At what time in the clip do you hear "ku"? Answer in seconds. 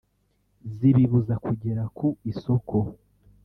1.97-2.07